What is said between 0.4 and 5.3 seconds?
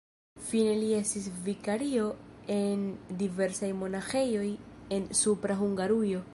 Fine li estis vikario en diversaj monaĥejoj en